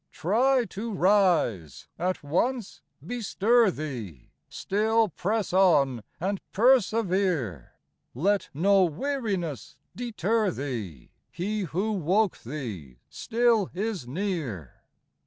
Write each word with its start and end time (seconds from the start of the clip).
Try 0.13 0.65
to 0.65 0.91
rise; 0.91 1.87
at 1.99 2.23
once 2.23 2.81
bestir 3.05 3.69
thee, 3.69 4.31
Still 4.49 5.09
press 5.09 5.53
on 5.53 6.01
and 6.19 6.41
persevere, 6.53 7.73
Let 8.15 8.49
no 8.51 8.83
weariness 8.83 9.75
deter 9.95 10.49
thee: 10.49 11.11
He 11.29 11.61
who 11.65 11.91
woke 11.91 12.39
thee 12.41 12.97
still 13.11 13.69
is 13.75 14.07
near. 14.07 14.81